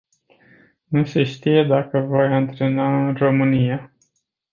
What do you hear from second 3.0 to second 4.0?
în România.